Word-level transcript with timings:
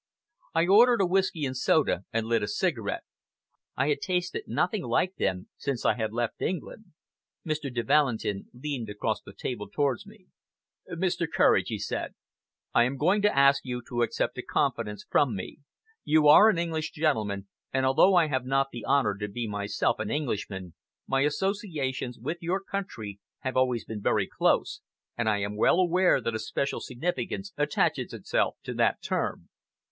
I 0.55 0.65
ordered 0.65 0.99
a 0.99 1.05
whisky 1.05 1.45
and 1.45 1.55
soda 1.55 2.05
and 2.11 2.25
lit 2.25 2.41
a 2.41 2.47
cigarette. 2.47 3.03
I 3.77 3.89
had 3.89 4.01
tasted 4.01 4.45
nothing 4.47 4.81
like 4.83 5.17
them 5.17 5.49
since 5.57 5.85
I 5.85 5.93
had 5.93 6.11
left 6.11 6.41
England. 6.41 6.85
Mr. 7.47 7.71
de 7.71 7.83
Valentin 7.83 8.47
leaned 8.51 8.89
across 8.89 9.21
the 9.21 9.31
table 9.31 9.69
towards 9.69 10.07
me. 10.07 10.25
"Mr. 10.89 11.27
Courage," 11.31 11.67
he 11.67 11.77
said, 11.77 12.15
"I 12.73 12.85
am 12.85 12.97
going 12.97 13.21
to 13.21 13.37
ask 13.37 13.63
you 13.63 13.83
to 13.89 14.01
accept 14.01 14.39
a 14.39 14.41
confidence 14.41 15.05
from 15.07 15.35
me. 15.35 15.59
You 16.03 16.27
are 16.27 16.49
an 16.49 16.57
English 16.57 16.89
gentleman, 16.93 17.47
and 17.71 17.85
although 17.85 18.15
I 18.15 18.25
have 18.25 18.47
not 18.47 18.71
the 18.71 18.83
honor 18.85 19.15
to 19.17 19.27
be 19.27 19.47
myself 19.47 19.99
an 19.99 20.09
Englishman, 20.09 20.73
my 21.05 21.21
associations 21.21 22.17
with 22.17 22.37
your 22.41 22.59
country 22.59 23.19
have 23.41 23.55
always 23.55 23.85
been 23.85 24.01
very 24.01 24.25
close, 24.25 24.81
and 25.15 25.29
I 25.29 25.41
am 25.41 25.55
well 25.55 25.79
aware 25.79 26.19
that 26.21 26.33
a 26.33 26.39
special 26.39 26.79
significance 26.81 27.53
attaches 27.55 28.13
itself 28.13 28.55
to 28.63 28.73
that 28.73 29.03
term." 29.03 29.49